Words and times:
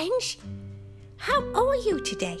friends. 0.00 0.38
How 1.18 1.42
are 1.52 1.76
you 1.76 2.00
today? 2.00 2.38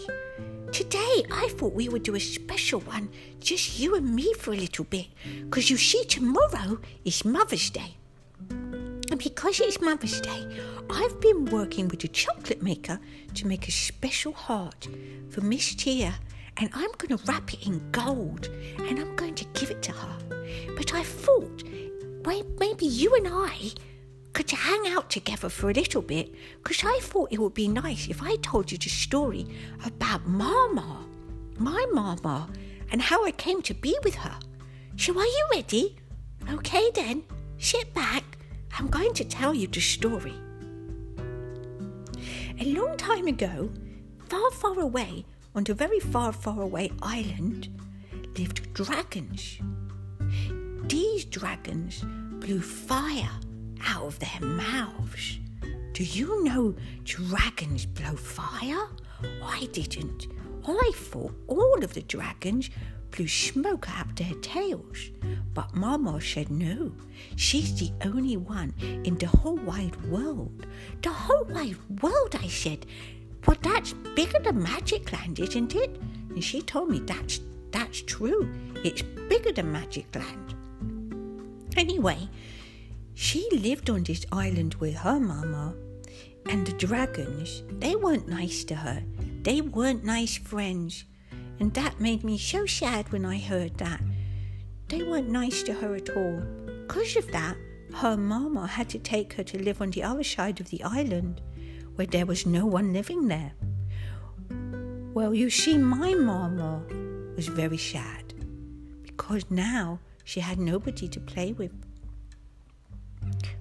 Today, 0.72 1.24
I 1.30 1.48
thought 1.58 1.74
we 1.74 1.90
would 1.90 2.02
do 2.02 2.14
a 2.14 2.20
special 2.20 2.80
one, 2.80 3.10
just 3.38 3.78
you 3.78 3.96
and 3.96 4.14
me 4.14 4.32
for 4.32 4.54
a 4.54 4.56
little 4.56 4.86
bit, 4.86 5.08
because 5.44 5.68
you 5.68 5.76
see, 5.76 6.02
tomorrow 6.04 6.78
is 7.04 7.22
Mother's 7.22 7.68
Day. 7.68 7.96
And 8.48 9.18
because 9.18 9.60
it's 9.60 9.78
Mother's 9.78 10.22
Day, 10.22 10.46
I've 10.88 11.20
been 11.20 11.44
working 11.46 11.88
with 11.88 12.02
a 12.04 12.08
chocolate 12.08 12.62
maker 12.62 12.98
to 13.34 13.46
make 13.46 13.68
a 13.68 13.72
special 13.72 14.32
heart 14.32 14.88
for 15.28 15.42
Miss 15.42 15.74
Tia, 15.74 16.14
and 16.56 16.70
I'm 16.72 16.92
going 16.96 17.14
to 17.14 17.24
wrap 17.26 17.52
it 17.52 17.66
in 17.66 17.90
gold 17.90 18.48
and 18.78 18.98
I'm 18.98 19.14
going 19.16 19.34
to 19.34 19.44
give 19.52 19.70
it 19.70 19.82
to 19.82 19.92
her. 19.92 20.16
But 20.78 20.94
I 20.94 21.02
thought, 21.02 21.62
wait, 22.24 22.46
maybe 22.58 22.86
you 22.86 23.14
and 23.16 23.28
I 23.28 23.72
could 24.32 24.52
you 24.52 24.58
hang 24.58 24.86
out 24.88 25.10
together 25.10 25.48
for 25.48 25.70
a 25.70 25.74
little 25.74 26.02
bit 26.02 26.34
because 26.62 26.84
I 26.84 27.00
thought 27.02 27.32
it 27.32 27.40
would 27.40 27.54
be 27.54 27.68
nice 27.68 28.08
if 28.08 28.22
I 28.22 28.36
told 28.36 28.70
you 28.70 28.78
the 28.78 28.88
story 28.88 29.46
about 29.84 30.26
Mama, 30.26 31.04
my 31.58 31.84
Mama, 31.92 32.48
and 32.92 33.02
how 33.02 33.24
I 33.24 33.32
came 33.32 33.60
to 33.62 33.74
be 33.74 33.96
with 34.04 34.14
her. 34.16 34.38
So 34.96 35.18
are 35.18 35.24
you 35.24 35.46
ready? 35.52 35.96
Okay 36.52 36.90
then, 36.94 37.24
sit 37.58 37.92
back. 37.94 38.24
I'm 38.78 38.86
going 38.86 39.14
to 39.14 39.24
tell 39.24 39.52
you 39.52 39.66
the 39.66 39.80
story. 39.80 40.34
A 42.60 42.64
long 42.74 42.96
time 42.96 43.26
ago, 43.26 43.70
far, 44.28 44.50
far 44.50 44.78
away, 44.78 45.24
on 45.54 45.64
a 45.68 45.74
very 45.74 45.98
far, 45.98 46.32
far 46.32 46.60
away 46.62 46.92
island, 47.02 47.68
lived 48.38 48.72
dragons. 48.74 49.58
These 50.86 51.24
dragons 51.24 52.04
blew 52.40 52.60
fire 52.60 53.30
out 53.86 54.04
of 54.04 54.18
their 54.18 54.40
mouths. 54.40 55.38
Do 55.92 56.04
you 56.04 56.44
know 56.44 56.74
dragons 57.04 57.86
blow 57.86 58.16
fire? 58.16 58.88
I 59.42 59.68
didn't. 59.72 60.28
I 60.66 60.92
thought 60.94 61.34
all 61.46 61.82
of 61.82 61.94
the 61.94 62.02
dragons 62.02 62.70
blew 63.10 63.28
smoke 63.28 63.88
out 63.90 64.16
their 64.16 64.34
tails. 64.40 65.10
But 65.52 65.74
Mama 65.74 66.20
said 66.20 66.50
no. 66.50 66.92
She's 67.36 67.78
the 67.78 67.92
only 68.06 68.36
one 68.36 68.72
in 68.80 69.16
the 69.18 69.26
whole 69.26 69.56
wide 69.56 70.00
world. 70.06 70.66
The 71.02 71.10
whole 71.10 71.44
wide 71.44 71.76
world, 72.02 72.36
I 72.40 72.48
said. 72.48 72.86
Well, 73.46 73.56
that's 73.62 73.94
bigger 74.14 74.38
than 74.38 74.62
Magic 74.62 75.12
Land, 75.12 75.40
isn't 75.40 75.74
it? 75.74 75.96
And 76.30 76.44
she 76.44 76.62
told 76.62 76.90
me 76.90 77.00
that's 77.00 77.40
that's 77.72 78.02
true. 78.02 78.48
It's 78.84 79.02
bigger 79.02 79.52
than 79.52 79.72
Magic 79.72 80.14
Land. 80.14 80.54
Anyway, 81.76 82.28
she 83.20 83.46
lived 83.52 83.90
on 83.90 84.02
this 84.02 84.24
island 84.32 84.74
with 84.76 84.94
her 84.94 85.20
mama, 85.20 85.74
and 86.46 86.66
the 86.66 86.72
dragons, 86.72 87.62
they 87.78 87.94
weren't 87.94 88.26
nice 88.26 88.64
to 88.64 88.74
her. 88.74 89.02
They 89.42 89.60
weren't 89.60 90.04
nice 90.04 90.38
friends. 90.38 91.04
And 91.58 91.74
that 91.74 92.00
made 92.00 92.24
me 92.24 92.38
so 92.38 92.64
sad 92.64 93.12
when 93.12 93.26
I 93.26 93.36
heard 93.36 93.76
that. 93.76 94.00
They 94.88 95.02
weren't 95.02 95.28
nice 95.28 95.62
to 95.64 95.74
her 95.74 95.94
at 95.96 96.08
all. 96.08 96.40
Because 96.88 97.14
of 97.16 97.30
that, 97.32 97.58
her 97.96 98.16
mama 98.16 98.66
had 98.66 98.88
to 98.88 98.98
take 98.98 99.34
her 99.34 99.44
to 99.44 99.62
live 99.62 99.82
on 99.82 99.90
the 99.90 100.02
other 100.02 100.24
side 100.24 100.58
of 100.58 100.70
the 100.70 100.82
island, 100.82 101.42
where 101.96 102.06
there 102.06 102.24
was 102.24 102.46
no 102.46 102.64
one 102.64 102.94
living 102.94 103.28
there. 103.28 103.52
Well, 105.12 105.34
you 105.34 105.50
see, 105.50 105.76
my 105.76 106.14
mama 106.14 106.82
was 107.36 107.48
very 107.48 107.76
sad 107.76 108.32
because 109.02 109.44
now 109.50 110.00
she 110.24 110.40
had 110.40 110.58
nobody 110.58 111.06
to 111.08 111.20
play 111.20 111.52
with. 111.52 111.72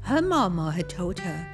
Her 0.09 0.23
mama 0.23 0.71
had 0.71 0.89
told 0.89 1.19
her 1.19 1.47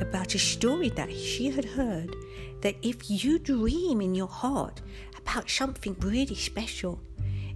about 0.00 0.36
a 0.36 0.38
story 0.38 0.90
that 0.90 1.12
she 1.12 1.50
had 1.50 1.64
heard 1.64 2.14
that 2.60 2.76
if 2.80 3.10
you 3.10 3.36
dream 3.40 4.00
in 4.00 4.14
your 4.14 4.28
heart 4.28 4.80
about 5.18 5.50
something 5.50 5.96
really 5.98 6.36
special 6.36 7.00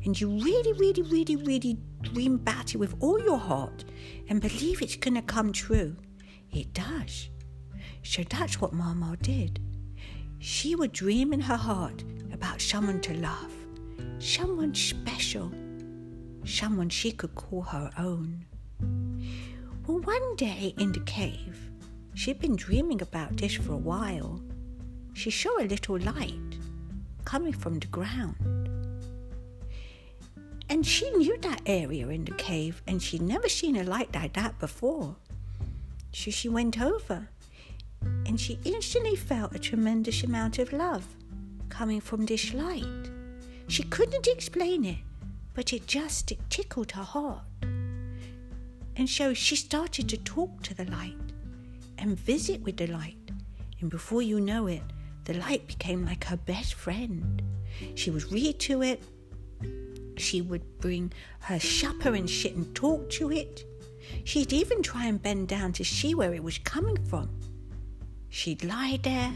and 0.04 0.20
you 0.20 0.28
really, 0.28 0.72
really, 0.72 1.02
really, 1.02 1.36
really 1.36 1.78
dream 2.02 2.34
about 2.34 2.74
it 2.74 2.78
with 2.78 2.96
all 2.98 3.22
your 3.22 3.38
heart 3.38 3.84
and 4.28 4.40
believe 4.40 4.82
it's 4.82 4.96
going 4.96 5.14
to 5.14 5.22
come 5.22 5.52
true, 5.52 5.94
it 6.50 6.74
does. 6.74 7.28
So 8.02 8.24
that's 8.28 8.60
what 8.60 8.72
Mama 8.72 9.18
did. 9.22 9.60
She 10.40 10.74
would 10.74 10.90
dream 10.90 11.32
in 11.32 11.42
her 11.42 11.56
heart 11.56 12.02
about 12.32 12.60
someone 12.60 13.00
to 13.02 13.14
love, 13.14 13.52
someone 14.18 14.74
special, 14.74 15.52
someone 16.44 16.88
she 16.88 17.12
could 17.12 17.36
call 17.36 17.62
her 17.62 17.92
own. 17.96 18.46
One 19.90 20.36
day 20.36 20.72
in 20.78 20.92
the 20.92 21.00
cave, 21.00 21.68
she'd 22.14 22.38
been 22.38 22.54
dreaming 22.54 23.02
about 23.02 23.36
this 23.36 23.56
for 23.56 23.72
a 23.72 23.76
while. 23.76 24.40
She 25.14 25.32
saw 25.32 25.58
a 25.58 25.66
little 25.66 25.98
light 25.98 26.58
coming 27.24 27.52
from 27.52 27.80
the 27.80 27.88
ground. 27.88 28.36
And 30.68 30.86
she 30.86 31.10
knew 31.10 31.36
that 31.38 31.62
area 31.66 32.06
in 32.08 32.24
the 32.24 32.34
cave, 32.34 32.80
and 32.86 33.02
she'd 33.02 33.20
never 33.20 33.48
seen 33.48 33.74
a 33.74 33.82
light 33.82 34.14
like 34.14 34.34
that 34.34 34.60
before. 34.60 35.16
So 36.12 36.30
she 36.30 36.48
went 36.48 36.80
over, 36.80 37.28
and 38.00 38.40
she 38.40 38.60
instantly 38.64 39.16
felt 39.16 39.56
a 39.56 39.58
tremendous 39.58 40.22
amount 40.22 40.60
of 40.60 40.72
love 40.72 41.04
coming 41.68 42.00
from 42.00 42.26
this 42.26 42.54
light. 42.54 43.10
She 43.66 43.82
couldn't 43.82 44.28
explain 44.28 44.84
it, 44.84 44.98
but 45.52 45.72
it 45.72 45.88
just 45.88 46.30
it 46.30 46.38
tickled 46.48 46.92
her 46.92 47.02
heart. 47.02 47.42
And 48.96 49.08
so 49.08 49.34
she 49.34 49.56
started 49.56 50.08
to 50.08 50.16
talk 50.16 50.62
to 50.62 50.74
the 50.74 50.84
light 50.90 51.16
and 51.98 52.18
visit 52.18 52.62
with 52.62 52.76
the 52.76 52.86
light. 52.86 53.16
And 53.80 53.90
before 53.90 54.22
you 54.22 54.40
know 54.40 54.66
it, 54.66 54.82
the 55.24 55.34
light 55.34 55.66
became 55.66 56.04
like 56.04 56.24
her 56.24 56.36
best 56.36 56.74
friend. 56.74 57.42
She 57.94 58.10
would 58.10 58.30
read 58.32 58.58
to 58.60 58.82
it. 58.82 59.02
She 60.16 60.42
would 60.42 60.78
bring 60.80 61.12
her 61.40 61.58
supper 61.58 62.14
and 62.14 62.28
sit 62.28 62.54
and 62.54 62.74
talk 62.74 63.08
to 63.10 63.30
it. 63.30 63.64
She'd 64.24 64.52
even 64.52 64.82
try 64.82 65.06
and 65.06 65.22
bend 65.22 65.48
down 65.48 65.72
to 65.74 65.84
see 65.84 66.14
where 66.14 66.34
it 66.34 66.42
was 66.42 66.58
coming 66.58 67.02
from. 67.04 67.30
She'd 68.28 68.64
lie 68.64 68.98
there, 69.02 69.32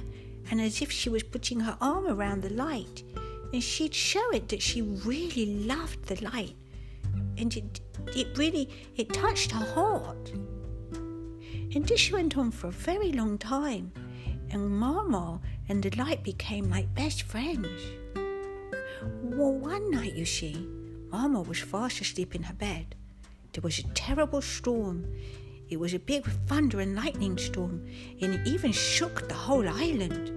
and 0.50 0.60
as 0.60 0.82
if 0.82 0.90
she 0.90 1.08
was 1.08 1.22
putting 1.22 1.60
her 1.60 1.76
arm 1.80 2.06
around 2.06 2.42
the 2.42 2.52
light, 2.52 3.02
and 3.52 3.62
she'd 3.62 3.94
show 3.94 4.30
it 4.30 4.48
that 4.48 4.62
she 4.62 4.82
really 4.82 5.64
loved 5.64 6.04
the 6.06 6.22
light 6.24 6.56
and 7.38 7.56
it, 7.56 7.80
it 8.14 8.38
really 8.38 8.68
it 8.96 9.12
touched 9.12 9.52
her 9.52 9.64
heart. 9.64 10.32
And 11.74 11.86
this 11.86 12.10
went 12.12 12.36
on 12.36 12.50
for 12.50 12.68
a 12.68 12.72
very 12.72 13.12
long 13.12 13.38
time, 13.38 13.92
and 14.50 14.70
Mama 14.70 15.40
and 15.68 15.82
the 15.82 15.90
light 15.96 16.22
became 16.22 16.70
like 16.70 16.94
best 16.94 17.22
friends. 17.22 17.80
Well, 19.22 19.52
one 19.52 19.90
night, 19.90 20.14
you 20.14 20.24
see, 20.24 20.68
Mama 21.10 21.42
was 21.42 21.58
fast 21.58 22.00
asleep 22.00 22.34
in 22.34 22.44
her 22.44 22.54
bed. 22.54 22.94
There 23.52 23.62
was 23.62 23.78
a 23.78 23.88
terrible 23.94 24.42
storm. 24.42 25.06
It 25.68 25.80
was 25.80 25.94
a 25.94 25.98
big 25.98 26.24
thunder 26.46 26.80
and 26.80 26.94
lightning 26.94 27.38
storm, 27.38 27.86
and 28.20 28.34
it 28.34 28.46
even 28.46 28.72
shook 28.72 29.28
the 29.28 29.34
whole 29.34 29.68
island. 29.68 30.32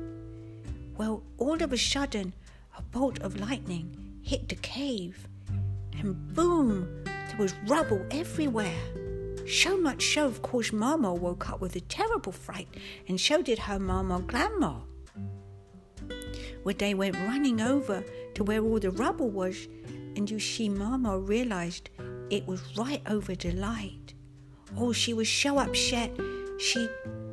Well, 0.97 1.24
all 1.38 1.62
of 1.62 1.74
a 1.74 1.78
sudden, 1.78 2.34
a 2.78 2.81
bolt 2.81 3.19
of 3.19 3.40
lightning 3.40 4.19
hit 4.24 4.50
the 4.50 4.56
cave 4.56 5.28
and 6.00 6.34
boom, 6.34 7.03
there 7.03 7.38
was 7.38 7.53
rubble 7.68 8.06
everywhere. 8.12 8.78
So 9.47 9.78
much 9.78 10.13
so, 10.13 10.25
of 10.25 10.41
course, 10.41 10.74
Mama 10.74 11.13
woke 11.13 11.50
up 11.50 11.62
with 11.62 11.75
a 11.75 11.80
terrible 11.81 12.31
fright, 12.31 12.68
and 13.08 13.19
so 13.19 13.41
did 13.41 13.59
her 13.59 13.80
Mama 13.80 14.16
and 14.16 14.28
Grandma. 14.28 14.80
Where 16.63 16.75
they 16.75 16.94
went 16.94 17.16
running 17.16 17.62
over 17.62 18.03
to 18.35 18.44
where 18.44 18.62
all 18.62 18.80
the 18.80 18.91
rubble 18.91 19.30
was, 19.30 19.68
and 20.16 20.30
you 20.30 20.40
see, 20.40 20.68
Mama 20.68 21.18
realized 21.18 21.90
it 22.29 22.46
was 22.46 22.61
right 22.78 23.02
over 23.09 23.35
the 23.35 23.52
light. 23.52 24.14
Oh, 24.76 24.91
she 24.91 25.14
was 25.14 25.29
so 25.29 25.59
upset. 25.59 26.11
She 26.59 26.90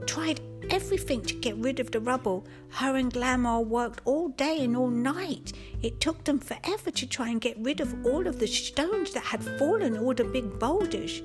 tried 0.06 0.40
everything 0.70 1.22
to 1.22 1.34
get 1.34 1.56
rid 1.56 1.80
of 1.80 1.90
the 1.90 2.00
rubble. 2.00 2.46
Her 2.70 2.96
and 2.96 3.12
Glamour 3.12 3.60
worked 3.60 4.00
all 4.04 4.28
day 4.28 4.64
and 4.64 4.76
all 4.76 4.90
night. 4.90 5.52
It 5.82 6.00
took 6.00 6.24
them 6.24 6.38
forever 6.38 6.90
to 6.90 7.06
try 7.06 7.28
and 7.28 7.40
get 7.40 7.56
rid 7.58 7.80
of 7.80 8.06
all 8.06 8.26
of 8.26 8.38
the 8.38 8.46
stones 8.46 9.12
that 9.12 9.24
had 9.24 9.42
fallen, 9.58 9.98
all 9.98 10.14
the 10.14 10.24
big 10.24 10.58
boulders. 10.58 11.22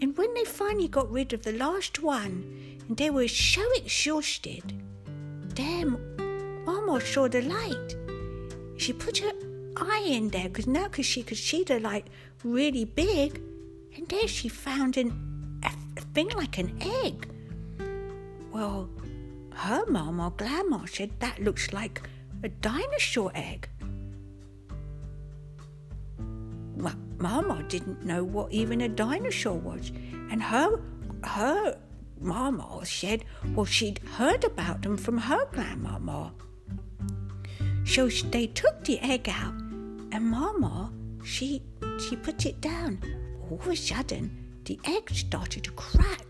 And 0.00 0.16
when 0.16 0.32
they 0.34 0.44
finally 0.44 0.88
got 0.88 1.10
rid 1.10 1.32
of 1.32 1.42
the 1.42 1.52
last 1.52 2.02
one, 2.02 2.78
and 2.88 2.96
they 2.96 3.10
were 3.10 3.28
so 3.28 3.62
exhausted, 3.76 4.72
then 5.54 5.98
Mama 6.64 7.00
saw 7.00 7.28
the 7.28 7.42
light. 7.42 7.96
She 8.78 8.92
put 8.92 9.18
her 9.18 9.32
eye 9.76 10.06
in 10.06 10.28
there 10.30 10.48
because 10.48 10.66
now 10.66 10.88
cause 10.88 11.06
she 11.06 11.22
could 11.22 11.38
see 11.38 11.64
the 11.64 11.80
light 11.80 12.08
really 12.44 12.84
big, 12.84 13.40
and 13.94 14.08
there 14.08 14.28
she 14.28 14.48
found 14.48 14.96
an, 14.96 15.60
a 15.62 16.00
thing 16.14 16.30
like 16.30 16.58
an 16.58 16.78
egg 17.04 17.28
well, 18.60 18.90
her 19.54 19.86
mama, 19.86 20.30
grandma 20.36 20.84
said 20.84 21.10
that 21.20 21.42
looks 21.42 21.72
like 21.72 22.02
a 22.42 22.48
dinosaur 22.48 23.32
egg. 23.34 23.66
Well, 26.76 26.94
Mama 27.18 27.62
didn't 27.68 28.04
know 28.04 28.22
what 28.22 28.52
even 28.52 28.82
a 28.82 28.88
dinosaur 28.88 29.58
was, 29.58 29.92
and 30.30 30.42
her 30.42 30.78
her 31.24 31.78
Mama 32.20 32.84
said, 32.84 33.24
well, 33.54 33.64
she'd 33.64 33.98
heard 34.16 34.44
about 34.44 34.82
them 34.82 34.98
from 34.98 35.16
her 35.16 35.46
grandmama. 35.52 36.32
So 37.84 38.08
they 38.08 38.46
took 38.46 38.84
the 38.84 38.98
egg 39.00 39.26
out, 39.30 39.54
and 40.12 40.30
Mama, 40.30 40.92
she 41.24 41.62
she 41.98 42.14
put 42.14 42.44
it 42.44 42.60
down. 42.60 43.00
All 43.42 43.58
of 43.58 43.68
a 43.68 43.76
sudden, 43.76 44.24
the 44.64 44.78
egg 44.84 45.08
started 45.10 45.64
to 45.64 45.72
crack, 45.72 46.29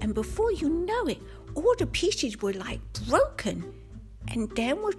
and 0.00 0.14
before 0.14 0.52
you 0.52 0.68
know 0.68 1.06
it, 1.06 1.18
all 1.54 1.74
the 1.78 1.86
pieces 1.86 2.40
were 2.40 2.52
like 2.52 2.80
broken, 3.08 3.72
and 4.28 4.50
then 4.56 4.82
was 4.82 4.96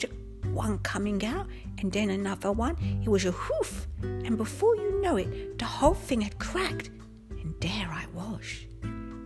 one 0.54 0.80
coming 0.80 1.24
out, 1.26 1.48
and 1.80 1.92
then 1.92 2.10
another 2.10 2.52
one. 2.52 2.76
It 3.04 3.10
was 3.10 3.26
a 3.26 3.32
hoof, 3.32 3.88
and 4.02 4.38
before 4.38 4.76
you 4.76 5.02
know 5.02 5.18
it, 5.18 5.58
the 5.58 5.66
whole 5.66 5.94
thing 5.94 6.22
had 6.22 6.40
cracked, 6.40 6.90
and 7.30 7.54
there 7.60 7.90
I 7.90 8.06
was. 8.14 8.66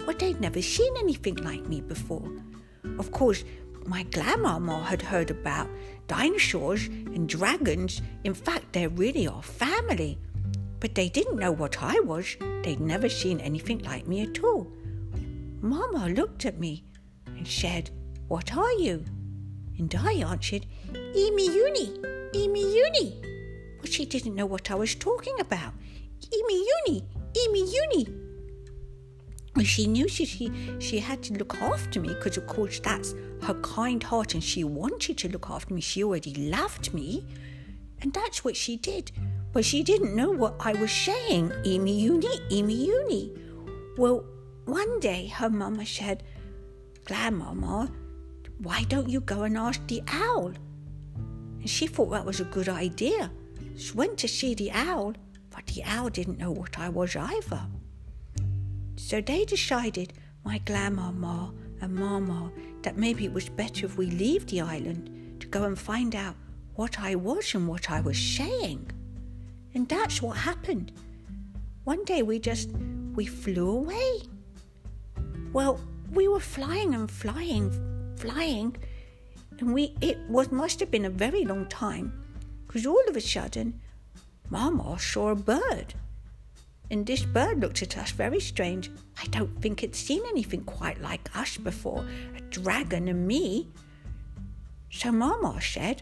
Well, 0.06 0.16
they'd 0.18 0.40
never 0.40 0.62
seen 0.62 0.94
anything 0.98 1.36
like 1.38 1.66
me 1.68 1.82
before. 1.82 2.30
Of 3.00 3.12
course, 3.12 3.44
my 3.86 4.04
grandmama 4.04 4.84
had 4.84 5.02
heard 5.02 5.32
about 5.32 5.68
dinosaurs 6.08 6.88
and 6.88 7.28
dragons. 7.28 8.02
In 8.24 8.34
fact, 8.34 8.74
they're 8.74 8.90
really 8.90 9.28
our 9.28 9.44
family. 9.44 10.18
But 10.80 10.96
they 10.96 11.10
didn't 11.10 11.40
know 11.40 11.52
what 11.52 11.82
I 11.82 12.00
was. 12.02 12.38
They'd 12.64 12.80
never 12.80 13.10
seen 13.10 13.40
anything 13.40 13.80
like 13.80 14.08
me 14.08 14.22
at 14.22 14.44
all. 14.44 14.68
Mama 15.66 16.10
looked 16.10 16.46
at 16.46 16.60
me 16.60 16.84
and 17.26 17.48
said, 17.48 17.90
What 18.28 18.56
are 18.56 18.72
you? 18.74 19.04
And 19.80 19.94
I 19.96 20.14
answered, 20.14 20.68
Emi 20.94 21.46
Uni, 21.46 21.88
Emi 22.34 22.76
Uni. 22.76 23.22
But 23.82 23.92
she 23.92 24.06
didn't 24.06 24.36
know 24.36 24.46
what 24.46 24.70
I 24.70 24.76
was 24.76 24.94
talking 24.94 25.40
about. 25.40 25.74
Emi 26.22 26.66
Uni, 26.88 27.04
Emi 27.34 27.74
Uni. 27.74 28.08
Well, 29.56 29.66
she 29.66 29.88
knew 29.88 30.08
she, 30.08 30.26
she, 30.26 30.52
she 30.80 31.00
had 31.00 31.24
to 31.24 31.34
look 31.34 31.56
after 31.56 32.00
me 32.00 32.10
because, 32.10 32.38
of 32.38 32.46
course, 32.46 32.80
that's 32.80 33.16
her 33.42 33.56
kind 33.62 34.04
heart 34.04 34.36
and 34.36 34.44
she 34.44 34.64
wanted 34.64 35.18
to 35.18 35.30
look 35.30 35.50
after 35.50 35.74
me. 35.74 35.82
She 35.82 36.04
already 36.04 36.36
loved 36.36 36.94
me. 36.94 37.26
And 38.02 38.14
that's 38.14 38.44
what 38.44 38.56
she 38.56 38.78
did. 38.78 39.12
But 39.52 39.66
she 39.66 39.82
didn't 39.82 40.16
know 40.16 40.30
what 40.30 40.56
I 40.60 40.74
was 40.74 40.92
saying. 40.92 41.50
Emi 41.64 42.00
Uni, 42.00 42.38
Emi 42.52 42.86
Uni. 42.86 43.34
Well, 43.98 44.26
one 44.66 45.00
day 45.00 45.28
her 45.28 45.50
mama 45.50 45.86
said, 45.86 46.24
Grandmama, 47.06 47.92
why 48.60 48.84
don't 48.84 49.10
you 49.10 49.22
go 49.22 49.44
and 49.44 49.58
ask 49.58 49.86
the 49.88 50.02
owl? 50.08 50.54
And 51.16 51.70
she 51.70 51.88
thought 51.88 52.12
that 52.12 52.26
was 52.26 52.40
a 52.40 52.46
good 52.46 52.70
idea. 52.70 53.32
She 53.78 53.94
went 53.94 54.18
to 54.20 54.28
see 54.28 54.56
the 54.56 54.72
owl, 54.72 55.14
but 55.50 55.66
the 55.68 55.84
owl 55.84 56.10
didn't 56.10 56.40
know 56.40 56.52
what 56.52 56.80
I 56.80 56.90
was 56.90 57.16
either. 57.16 57.62
So 58.96 59.22
they 59.22 59.46
decided, 59.46 60.14
my 60.44 60.60
grandmama 60.60 61.54
and 61.82 61.94
mama, 61.94 62.52
that 62.82 62.98
maybe 62.98 63.26
it 63.26 63.34
was 63.34 63.50
better 63.50 63.86
if 63.86 63.98
we 63.98 64.08
leave 64.08 64.46
the 64.48 64.62
island 64.62 65.42
to 65.42 65.48
go 65.48 65.64
and 65.64 65.78
find 65.78 66.16
out 66.16 66.36
what 66.76 67.00
I 67.00 67.16
was 67.16 67.54
and 67.54 67.68
what 67.68 67.92
I 67.92 68.02
was 68.02 68.18
saying. 68.18 68.92
And 69.74 69.88
that's 69.88 70.22
what 70.22 70.38
happened. 70.38 70.92
One 71.84 72.04
day 72.06 72.24
we 72.24 72.40
just 72.40 72.70
we 73.16 73.26
flew 73.26 73.70
away. 73.70 74.22
Well, 75.56 75.80
we 76.12 76.28
were 76.28 76.42
flying 76.42 76.94
and 76.94 77.10
flying, 77.10 77.72
flying, 78.18 78.76
and 79.58 79.74
we 79.74 79.96
it 80.02 80.18
was 80.28 80.52
must 80.52 80.82
have 80.82 80.92
been 80.92 81.06
a 81.06 81.10
very 81.10 81.46
long 81.46 81.66
time, 81.68 82.12
because 82.68 82.86
all 82.86 83.02
of 83.08 83.16
a 83.16 83.22
sudden, 83.22 83.80
Mama 84.50 85.00
saw 85.00 85.30
a 85.30 85.36
bird, 85.36 85.94
and 86.92 87.06
this 87.06 87.24
bird 87.24 87.62
looked 87.62 87.82
at 87.82 87.98
us 87.98 88.12
very 88.12 88.42
strange. 88.42 88.92
I 89.24 89.28
don't 89.28 89.62
think 89.62 89.82
it's 89.82 89.98
seen 89.98 90.24
anything 90.28 90.66
quite 90.66 91.02
like 91.02 91.34
us 91.34 91.56
before, 91.56 92.06
a 92.36 92.42
dragon 92.42 93.08
and 93.08 93.26
me. 93.26 93.70
So 94.92 95.10
Mama 95.14 95.62
said, 95.62 96.02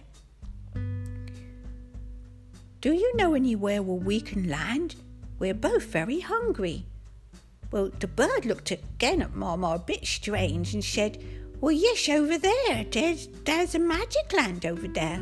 Do 2.81 2.91
you 2.91 3.15
know 3.15 3.35
anywhere 3.35 3.83
where 3.83 4.03
we 4.03 4.19
can 4.19 4.49
land? 4.49 4.95
We're 5.37 5.53
both 5.53 5.83
very 5.83 6.21
hungry. 6.21 6.87
Well, 7.73 7.89
the 7.99 8.07
bird 8.07 8.45
looked 8.45 8.69
again 8.69 9.23
at 9.23 9.35
Mama 9.35 9.69
a 9.69 9.79
bit 9.79 10.05
strange 10.05 10.75
and 10.75 10.85
said, 10.85 11.23
Well, 11.59 11.71
yes, 11.71 12.07
over 12.07 12.37
there. 12.37 12.85
There's, 12.91 13.29
there's 13.45 13.73
a 13.73 13.79
magic 13.79 14.31
land 14.31 14.63
over 14.63 14.87
there. 14.87 15.19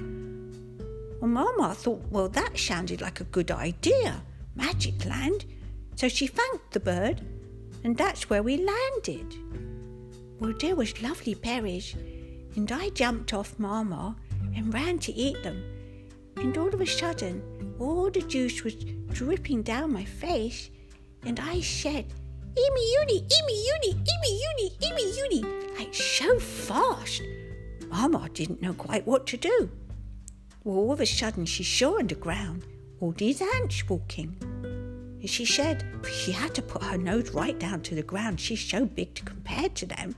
Well, 1.22 1.30
Mama 1.30 1.74
thought, 1.74 2.04
Well, 2.10 2.28
that 2.28 2.60
sounded 2.60 3.00
like 3.00 3.22
a 3.22 3.32
good 3.32 3.52
idea. 3.52 4.22
Magic 4.54 5.06
land. 5.06 5.46
So 5.96 6.10
she 6.10 6.28
thanked 6.28 6.72
the 6.72 6.82
bird, 6.82 7.22
and 7.86 7.96
that's 7.96 8.30
where 8.30 8.44
we 8.44 8.58
landed. 8.58 9.34
Well, 10.42 10.54
there 10.60 10.76
was 10.76 11.02
lovely 11.02 11.36
berries, 11.36 11.96
and 12.58 12.70
I 12.70 12.90
jumped 12.90 13.34
off 13.34 13.58
Mama 13.60 14.18
and 14.54 14.74
ran 14.74 15.00
to 15.00 15.14
eat 15.14 15.42
them. 15.42 15.64
And 16.36 16.58
all 16.58 16.68
of 16.68 16.82
a 16.82 16.86
sudden, 16.86 17.76
all 17.80 18.12
the 18.12 18.24
juice 18.24 18.62
was 18.66 18.76
dripping 19.14 19.62
down 19.62 19.94
my 19.94 20.04
face, 20.04 20.70
and 21.24 21.40
I 21.40 21.62
said, 21.62 22.08
Emi 22.56 22.92
uni, 23.00 23.22
Emi 23.22 23.66
uni, 23.74 23.94
Emi 23.94 24.32
uni, 24.50 24.78
Emi 24.82 25.18
uni, 25.18 25.42
like 25.78 25.94
so 25.94 26.38
fast. 26.38 27.22
Mama 27.90 28.28
didn't 28.34 28.62
know 28.62 28.74
quite 28.74 29.08
what 29.08 29.26
to 29.28 29.38
do. 29.38 29.70
Well, 30.64 30.78
all 30.78 30.92
of 30.92 31.00
a 31.00 31.06
sudden 31.06 31.46
she 31.46 31.64
saw 31.64 31.98
underground 31.98 32.66
all 33.00 33.14
these 33.14 33.42
ants 33.42 33.88
walking. 33.88 34.36
And 34.44 35.30
she 35.30 35.46
said 35.46 35.86
she 36.12 36.34
had 36.34 36.54
to 36.56 36.62
put 36.62 36.84
her 36.84 36.98
nose 36.98 37.30
right 37.32 37.58
down 37.58 37.82
to 37.84 37.96
the 37.96 38.04
ground. 38.04 38.40
She's 38.40 38.60
so 38.60 38.86
big 38.86 39.16
to 39.16 39.24
compare 39.24 39.70
to 39.70 39.86
them. 39.86 40.16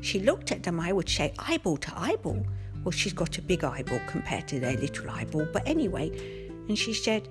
She 0.00 0.20
looked 0.20 0.52
at 0.52 0.62
them, 0.62 0.80
I 0.80 0.92
would 0.92 1.08
say, 1.08 1.34
eyeball 1.38 1.76
to 1.78 1.98
eyeball. 1.98 2.46
Well, 2.82 2.92
she's 2.92 3.12
got 3.12 3.36
a 3.36 3.42
big 3.42 3.62
eyeball 3.62 4.00
compared 4.06 4.48
to 4.48 4.60
their 4.60 4.76
little 4.76 5.10
eyeball, 5.10 5.48
but 5.52 5.66
anyway. 5.66 6.48
And 6.68 6.78
she 6.78 6.94
said, 6.94 7.28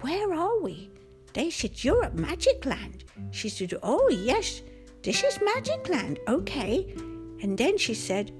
Where 0.00 0.32
are 0.32 0.60
we? 0.62 0.90
They 1.32 1.50
said, 1.50 1.84
You're 1.84 2.04
at 2.04 2.14
Magic 2.14 2.64
Land. 2.64 3.04
She 3.30 3.48
said, 3.48 3.74
Oh, 3.82 4.08
yes, 4.08 4.62
this 5.02 5.22
is 5.22 5.38
Magic 5.42 5.88
Land. 5.88 6.18
Okay. 6.28 6.94
And 7.42 7.56
then 7.56 7.78
she 7.78 7.94
said, 7.94 8.32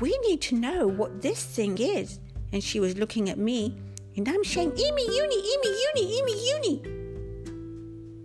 We 0.00 0.16
need 0.26 0.40
to 0.42 0.56
know 0.56 0.86
what 0.86 1.22
this 1.22 1.44
thing 1.44 1.78
is. 1.78 2.20
And 2.52 2.62
she 2.62 2.80
was 2.80 2.96
looking 2.96 3.28
at 3.28 3.38
me, 3.38 3.76
and 4.16 4.28
I'm 4.28 4.44
saying, 4.44 4.70
Emi 4.72 5.06
Uni, 5.14 5.42
Emi 5.42 5.72
Uni, 5.86 6.20
Emi 6.20 6.36
Uni. 6.54 6.82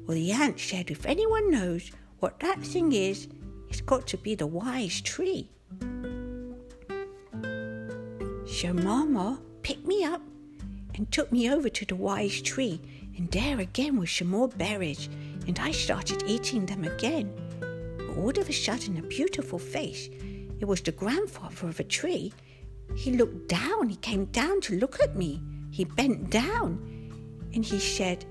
Well, 0.06 0.16
the 0.16 0.32
ant 0.32 0.60
said, 0.60 0.90
If 0.90 1.06
anyone 1.06 1.52
knows 1.52 1.92
what 2.20 2.40
that 2.40 2.62
thing 2.62 2.94
is, 2.94 3.28
it's 3.70 3.82
got 3.82 4.08
to 4.08 4.18
be 4.18 4.36
the 4.36 4.48
wise 4.48 5.02
tree. 5.02 5.50
So 8.46 8.74
Mama 8.74 9.40
picked 9.64 9.88
me 9.88 10.04
up 10.04 10.22
and 10.96 11.12
took 11.12 11.32
me 11.32 11.50
over 11.50 11.70
to 11.70 11.86
the 11.86 11.96
wise 11.96 12.42
tree 12.42 12.82
and 13.22 13.30
there 13.30 13.60
again 13.60 14.00
was 14.00 14.10
some 14.10 14.30
more 14.30 14.48
berries, 14.48 15.08
and 15.46 15.60
I 15.60 15.70
started 15.74 16.24
eating 16.26 16.66
them 16.66 16.86
again. 16.86 17.32
All 18.18 18.32
of 18.32 18.50
a 18.50 18.52
sudden, 18.52 18.98
a 18.98 19.04
beautiful 19.04 19.60
face. 19.60 20.10
It 20.60 20.66
was 20.66 20.82
the 20.82 20.92
grandfather 20.92 21.68
of 21.68 21.80
a 21.80 21.84
tree. 21.84 22.34
He 22.96 23.12
looked 23.12 23.48
down, 23.48 23.90
he 23.90 23.98
came 23.98 24.26
down 24.26 24.60
to 24.62 24.80
look 24.80 25.00
at 25.04 25.16
me. 25.16 25.40
He 25.70 25.86
bent 25.86 26.32
down 26.32 26.80
and 27.54 27.64
he 27.64 27.78
said, 27.78 28.26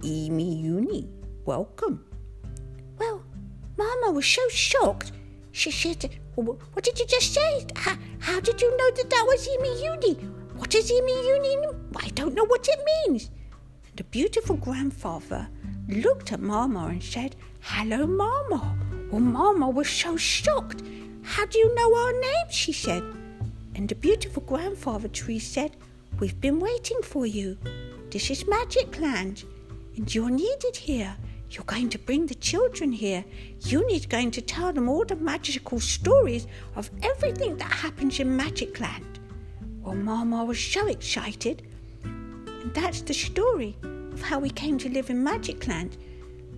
Emi 0.00 0.62
Uni, 0.62 1.10
welcome. 1.44 2.02
Well, 2.98 3.22
Mama 3.76 4.12
was 4.12 4.24
so 4.24 4.48
shocked. 4.48 5.12
She 5.50 5.70
said, 5.70 6.08
What 6.36 6.84
did 6.84 6.98
you 6.98 7.06
just 7.06 7.34
say? 7.34 7.66
How, 7.76 7.98
how 8.18 8.40
did 8.40 8.62
you 8.62 8.74
know 8.78 8.90
that 8.92 9.10
that 9.10 9.26
was 9.26 9.46
Emi 9.46 9.84
Uni? 9.92 10.14
What 10.56 10.74
is 10.74 10.90
Emi 10.90 11.26
Uni? 11.36 11.66
I 11.96 12.08
don't 12.14 12.34
know 12.34 12.46
what 12.46 12.66
it 12.66 12.80
means. 13.06 13.30
The 14.02 14.18
beautiful 14.18 14.56
grandfather 14.56 15.46
looked 15.86 16.32
at 16.32 16.40
Mama 16.40 16.86
and 16.86 17.00
said, 17.00 17.36
Hello, 17.60 18.04
Mama. 18.04 18.76
Well, 19.12 19.20
Mama 19.20 19.70
was 19.70 19.88
so 19.88 20.16
shocked. 20.16 20.82
How 21.22 21.46
do 21.46 21.56
you 21.56 21.72
know 21.72 21.94
our 21.94 22.12
names? 22.12 22.52
she 22.52 22.72
said. 22.72 23.04
And 23.76 23.88
the 23.88 23.94
beautiful 23.94 24.42
grandfather 24.42 25.06
tree 25.06 25.38
said, 25.38 25.76
We've 26.18 26.40
been 26.40 26.58
waiting 26.58 27.00
for 27.04 27.26
you. 27.26 27.56
This 28.10 28.28
is 28.28 28.48
Magic 28.48 28.98
Land, 28.98 29.44
and 29.96 30.12
you're 30.12 30.30
needed 30.30 30.76
here. 30.76 31.16
You're 31.50 31.62
going 31.62 31.88
to 31.90 31.98
bring 32.00 32.26
the 32.26 32.34
children 32.34 32.90
here. 32.90 33.24
You 33.60 33.86
need 33.86 34.10
going 34.10 34.32
to 34.32 34.42
tell 34.42 34.72
them 34.72 34.88
all 34.88 35.04
the 35.04 35.14
magical 35.14 35.78
stories 35.78 36.48
of 36.74 36.90
everything 37.04 37.56
that 37.58 37.70
happens 37.70 38.18
in 38.18 38.36
Magic 38.36 38.80
Land. 38.80 39.20
Well, 39.80 39.94
Mama 39.94 40.44
was 40.44 40.58
so 40.58 40.88
excited 40.88 41.62
and 42.62 42.72
that's 42.74 43.02
the 43.02 43.12
story 43.12 43.76
how 44.22 44.38
we 44.38 44.50
came 44.50 44.78
to 44.78 44.88
live 44.88 45.10
in 45.10 45.22
Magic 45.22 45.66
Land. 45.66 45.96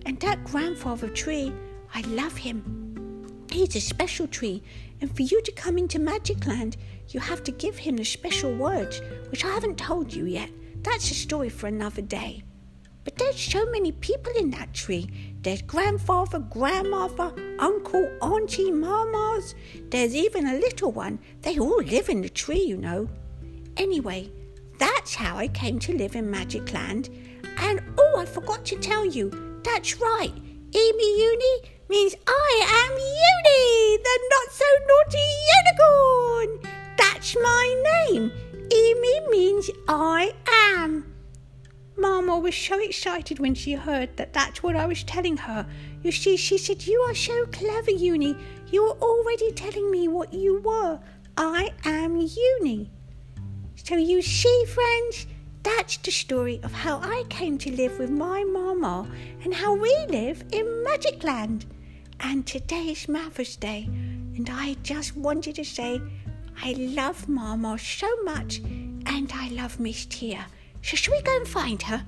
And 0.05 0.19
that 0.19 0.43
grandfather 0.43 1.09
tree, 1.09 1.53
I 1.93 2.01
love 2.01 2.37
him. 2.37 3.45
He's 3.51 3.75
a 3.75 3.81
special 3.81 4.27
tree, 4.27 4.61
and 5.01 5.15
for 5.15 5.23
you 5.23 5.41
to 5.41 5.51
come 5.51 5.77
into 5.77 5.99
Magic 5.99 6.45
Land, 6.45 6.77
you 7.09 7.19
have 7.19 7.43
to 7.43 7.51
give 7.51 7.77
him 7.77 7.97
the 7.97 8.03
special 8.03 8.53
words, 8.55 9.01
which 9.29 9.45
I 9.45 9.49
haven't 9.49 9.77
told 9.77 10.13
you 10.13 10.25
yet. 10.25 10.49
That's 10.81 11.09
a 11.11 11.15
story 11.15 11.49
for 11.49 11.67
another 11.67 12.01
day. 12.01 12.43
But 13.03 13.17
there's 13.17 13.39
so 13.39 13.65
many 13.67 13.91
people 13.91 14.33
in 14.37 14.49
that 14.51 14.73
tree. 14.73 15.07
There's 15.41 15.61
grandfather, 15.61 16.39
grandmother, 16.39 17.33
uncle, 17.59 18.09
auntie, 18.21 18.71
mamas. 18.71 19.53
There's 19.89 20.15
even 20.15 20.47
a 20.47 20.59
little 20.59 20.91
one. 20.91 21.19
They 21.43 21.59
all 21.59 21.83
live 21.83 22.09
in 22.09 22.21
the 22.21 22.29
tree, 22.29 22.63
you 22.63 22.77
know. 22.77 23.07
Anyway, 23.77 24.31
that's 24.79 25.13
how 25.15 25.37
I 25.37 25.47
came 25.49 25.77
to 25.79 25.95
live 25.95 26.15
in 26.15 26.29
Magic 26.29 26.73
Land. 26.73 27.09
And 27.57 27.81
oh, 27.97 28.19
I 28.19 28.25
forgot 28.25 28.65
to 28.65 28.75
tell 28.77 29.05
you, 29.05 29.31
that's 29.63 29.99
right. 29.99 30.33
Emi 30.71 31.17
Uni 31.17 31.69
means 31.89 32.15
I 32.27 32.51
am 32.83 32.91
Uni, 32.97 33.97
the 34.03 34.19
not 34.29 34.51
so 34.51 34.65
naughty 34.87 35.27
unicorn. 35.57 36.71
That's 36.97 37.35
my 37.35 37.83
name. 38.09 38.31
Emi 38.69 39.29
means 39.29 39.69
I 39.87 40.33
am. 40.75 41.13
Mama 41.97 42.37
was 42.37 42.55
so 42.55 42.79
excited 42.79 43.39
when 43.39 43.55
she 43.55 43.73
heard 43.73 44.17
that 44.17 44.33
that's 44.33 44.61
what 44.61 44.75
I 44.75 44.85
was 44.85 45.03
telling 45.03 45.37
her. 45.37 45.65
You 46.03 46.11
see, 46.11 46.35
she 46.35 46.57
said, 46.57 46.85
You 46.85 46.99
are 47.01 47.15
so 47.15 47.45
clever, 47.47 47.91
Uni. 47.91 48.35
You 48.71 48.83
were 48.83 48.99
already 49.01 49.51
telling 49.53 49.89
me 49.89 50.07
what 50.07 50.33
you 50.33 50.59
were. 50.59 50.99
I 51.37 51.71
am 51.85 52.17
Uni. 52.17 52.91
So 53.75 53.95
you 53.95 54.21
see, 54.21 54.65
friends, 54.65 55.27
that's 55.65 55.97
the 55.97 56.11
story 56.11 56.59
of 56.61 56.71
how 56.71 56.99
I 56.99 57.23
came 57.27 57.57
to 57.57 57.75
live 57.75 57.97
with 57.97 58.11
my 58.11 58.43
mama 58.43 59.09
and 59.43 59.51
how 59.51 59.73
we 59.73 59.89
live 60.09 60.43
in 60.51 60.83
Magic 60.83 61.23
Land. 61.23 61.65
And 62.19 62.45
today 62.45 62.89
is 62.89 63.09
Mother's 63.09 63.55
Day, 63.55 63.89
and 64.35 64.47
I 64.51 64.75
just 64.83 65.17
wanted 65.17 65.55
to 65.55 65.65
say 65.65 65.99
I 66.63 66.73
love 66.73 67.27
Mama 67.27 67.79
so 67.79 68.07
much, 68.21 68.59
and 68.59 69.31
I 69.33 69.49
love 69.49 69.79
Miss 69.79 70.05
Tia. 70.05 70.45
So 70.83 70.97
shall 70.97 71.15
we 71.15 71.23
go 71.23 71.35
and 71.35 71.47
find 71.47 71.81
her? 71.81 72.05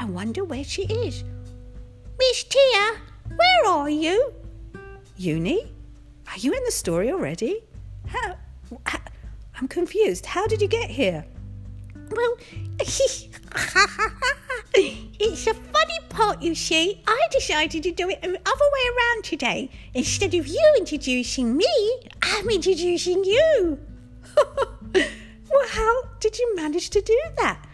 I 0.00 0.06
wonder 0.06 0.42
where 0.42 0.64
she 0.64 0.84
is. 0.84 1.24
Miss 2.18 2.44
Tia, 2.44 2.96
where 3.28 3.66
are 3.70 3.90
you? 3.90 4.32
Uni, 5.18 5.74
are 6.26 6.38
you 6.38 6.54
in 6.54 6.64
the 6.64 6.72
story 6.72 7.12
already? 7.12 7.64
How, 8.06 8.38
how 8.86 9.00
I'm 9.60 9.68
confused. 9.68 10.24
How 10.24 10.46
did 10.46 10.62
you 10.62 10.68
get 10.68 10.88
here? 10.88 11.26
Well, 12.14 12.36
it's 14.74 15.46
a 15.46 15.54
funny 15.54 15.98
part, 16.08 16.42
you 16.42 16.54
see. 16.54 17.02
I 17.06 17.26
decided 17.30 17.82
to 17.82 17.90
do 17.90 18.08
it 18.08 18.22
the 18.22 18.28
other 18.28 18.36
way 18.36 18.84
around 18.92 19.24
today. 19.24 19.70
Instead 19.94 20.34
of 20.34 20.46
you 20.46 20.74
introducing 20.78 21.56
me, 21.56 22.00
I'm 22.22 22.48
introducing 22.50 23.24
you. 23.24 23.80
well, 24.94 25.68
how 25.68 26.02
did 26.20 26.38
you 26.38 26.54
manage 26.54 26.90
to 26.90 27.00
do 27.00 27.18
that? 27.38 27.66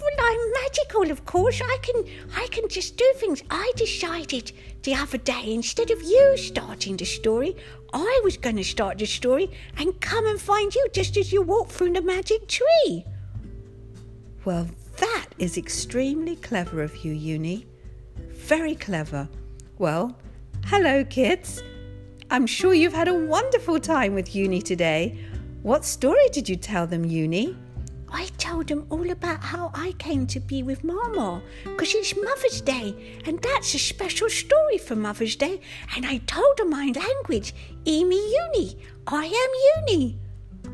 Well, 0.00 0.10
I'm 0.18 0.52
magical, 0.62 1.10
of 1.10 1.24
course. 1.24 1.60
I 1.62 1.78
can, 1.82 2.04
I 2.36 2.46
can 2.48 2.68
just 2.68 2.96
do 2.96 3.12
things. 3.16 3.42
I 3.50 3.70
decided 3.76 4.52
the 4.82 4.94
other 4.94 5.18
day, 5.18 5.52
instead 5.52 5.90
of 5.90 6.02
you 6.02 6.36
starting 6.36 6.96
the 6.96 7.04
story, 7.04 7.56
I 7.92 8.20
was 8.24 8.36
going 8.36 8.56
to 8.56 8.64
start 8.64 8.98
the 8.98 9.06
story 9.06 9.50
and 9.76 10.00
come 10.00 10.26
and 10.26 10.40
find 10.40 10.74
you 10.74 10.88
just 10.92 11.16
as 11.16 11.32
you 11.32 11.42
walk 11.42 11.68
through 11.68 11.92
the 11.92 12.02
magic 12.02 12.48
tree. 12.48 13.04
Well, 14.44 14.68
that 14.98 15.26
is 15.38 15.56
extremely 15.56 16.36
clever 16.36 16.82
of 16.82 17.02
you, 17.02 17.12
Uni. 17.12 17.66
Very 18.32 18.74
clever. 18.74 19.26
Well, 19.78 20.18
hello, 20.66 21.02
kids. 21.04 21.62
I'm 22.30 22.46
sure 22.46 22.74
you've 22.74 22.92
had 22.92 23.08
a 23.08 23.14
wonderful 23.14 23.80
time 23.80 24.14
with 24.14 24.34
Uni 24.34 24.60
today. 24.60 25.18
What 25.62 25.84
story 25.86 26.28
did 26.30 26.46
you 26.46 26.56
tell 26.56 26.86
them, 26.86 27.06
Uni? 27.06 27.56
I 28.12 28.26
told 28.36 28.68
them 28.68 28.86
all 28.90 29.10
about 29.10 29.42
how 29.42 29.70
I 29.74 29.92
came 29.92 30.26
to 30.28 30.40
be 30.40 30.62
with 30.62 30.84
Mama 30.84 31.42
because 31.64 31.94
it's 31.94 32.14
Mother's 32.14 32.60
Day 32.60 33.20
and 33.24 33.40
that's 33.40 33.74
a 33.74 33.78
special 33.78 34.28
story 34.28 34.76
for 34.78 34.94
Mother's 34.94 35.36
Day. 35.36 35.60
And 35.96 36.04
I 36.04 36.18
told 36.18 36.58
them 36.58 36.70
my 36.70 36.92
language, 36.94 37.54
Emi 37.86 38.32
Uni. 38.54 38.76
I 39.06 39.24
am 39.24 39.88
Uni. 39.88 40.18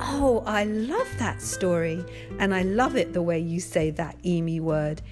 Oh, 0.02 0.42
I 0.46 0.64
love 0.64 1.08
that 1.18 1.42
story. 1.42 2.04
And 2.38 2.54
I 2.54 2.62
love 2.62 2.96
it 2.96 3.12
the 3.12 3.22
way 3.22 3.38
you 3.38 3.60
say 3.60 3.90
that 3.90 4.20
Emi 4.22 4.60
word. 4.60 5.02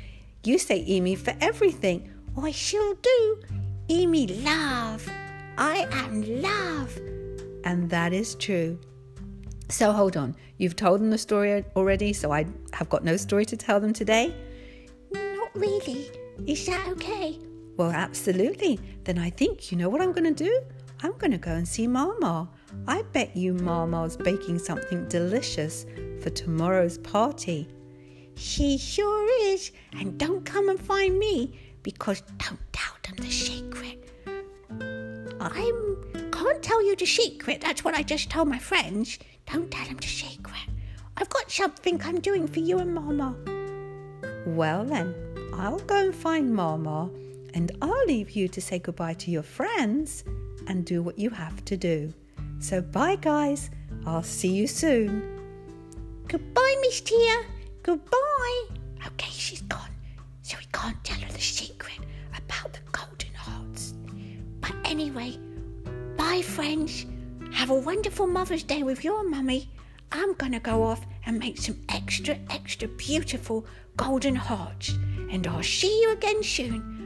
You 0.44 0.58
say 0.58 0.84
Emi 0.84 1.16
for 1.16 1.34
everything. 1.40 2.10
I 2.40 2.50
sure 2.50 2.94
do. 3.02 3.42
Emi 3.88 4.44
love. 4.44 5.08
I 5.58 5.86
am 5.90 6.42
love. 6.42 6.96
And 7.64 7.90
that 7.90 8.12
is 8.12 8.34
true. 8.34 8.78
So 9.68 9.92
hold 9.92 10.16
on, 10.16 10.34
you've 10.56 10.76
told 10.76 11.00
them 11.00 11.10
the 11.10 11.18
story 11.18 11.64
already, 11.76 12.12
so 12.14 12.32
I 12.32 12.46
have 12.72 12.88
got 12.88 13.04
no 13.04 13.16
story 13.18 13.44
to 13.46 13.56
tell 13.56 13.80
them 13.80 13.92
today? 13.92 14.34
Not 15.12 15.50
really. 15.54 16.10
Is 16.46 16.64
that 16.66 16.88
okay? 16.88 17.38
Well, 17.76 17.90
absolutely. 17.90 18.80
Then 19.04 19.18
I 19.18 19.28
think 19.30 19.70
you 19.70 19.76
know 19.76 19.88
what 19.88 20.00
I'm 20.00 20.12
going 20.12 20.34
to 20.34 20.44
do? 20.44 20.60
I'm 21.02 21.12
going 21.18 21.32
to 21.32 21.38
go 21.38 21.52
and 21.52 21.68
see 21.68 21.86
Mama. 21.86 22.48
I 22.86 23.02
bet 23.12 23.36
you 23.36 23.54
Mama's 23.54 24.16
baking 24.16 24.58
something 24.58 25.08
delicious 25.08 25.86
for 26.20 26.30
tomorrow's 26.30 26.98
party. 26.98 27.68
She 28.34 28.78
sure 28.78 29.28
is. 29.46 29.72
And 29.98 30.18
don't 30.18 30.44
come 30.44 30.68
and 30.68 30.80
find 30.80 31.18
me 31.18 31.58
because 31.82 32.22
don't 32.38 32.60
tell 32.72 32.94
them 33.02 33.16
the 33.16 33.30
secret. 33.30 34.08
I 35.40 35.72
can't 36.32 36.62
tell 36.62 36.84
you 36.84 36.96
the 36.96 37.06
secret. 37.06 37.60
That's 37.60 37.84
what 37.84 37.94
I 37.94 38.02
just 38.02 38.30
told 38.30 38.48
my 38.48 38.58
friends. 38.58 39.18
Don't 39.46 39.70
tell 39.70 39.86
him 39.86 39.96
the 39.96 40.06
secret. 40.06 40.68
I've 41.16 41.30
got 41.30 41.50
something 41.50 42.00
I'm 42.02 42.20
doing 42.20 42.46
for 42.46 42.60
you 42.60 42.78
and 42.78 42.94
Mama. 42.94 43.34
Well, 44.46 44.84
then, 44.84 45.14
I'll 45.54 45.80
go 45.80 45.96
and 45.96 46.14
find 46.14 46.54
Mama, 46.54 47.10
and 47.54 47.72
I'll 47.82 48.06
leave 48.06 48.30
you 48.30 48.48
to 48.48 48.60
say 48.60 48.78
goodbye 48.78 49.14
to 49.14 49.30
your 49.30 49.42
friends 49.42 50.24
and 50.66 50.84
do 50.84 51.02
what 51.02 51.18
you 51.18 51.30
have 51.30 51.64
to 51.66 51.76
do. 51.76 52.12
So, 52.60 52.80
bye, 52.80 53.16
guys. 53.16 53.70
I'll 54.06 54.22
see 54.22 54.48
you 54.48 54.66
soon. 54.66 55.22
Goodbye, 56.26 56.76
Miss 56.82 57.00
Tia. 57.00 57.44
Goodbye. 57.82 58.62
Okay, 59.06 59.30
she's 59.30 59.62
gone, 59.62 59.90
so 60.42 60.56
we 60.58 60.66
can't 60.72 61.02
tell 61.04 61.18
her 61.20 61.32
the 61.32 61.40
secret 61.40 61.98
about 62.36 62.72
the 62.72 62.80
golden 62.92 63.34
hearts. 63.34 63.94
But 64.60 64.74
anyway, 64.84 65.38
bye, 66.16 66.42
friends. 66.42 67.06
Have 67.52 67.70
a 67.70 67.74
wonderful 67.74 68.26
Mother's 68.26 68.62
Day 68.62 68.82
with 68.82 69.04
your 69.04 69.28
mummy. 69.28 69.70
I'm 70.12 70.34
to 70.52 70.60
go 70.60 70.82
off 70.82 71.06
and 71.26 71.38
make 71.38 71.58
some 71.58 71.76
extra, 71.88 72.38
extra 72.50 72.88
beautiful 72.88 73.66
golden 73.96 74.34
hearts. 74.34 74.90
And 75.30 75.46
I'll 75.46 75.62
see 75.62 76.00
you 76.00 76.12
again 76.12 76.42
soon. 76.42 76.97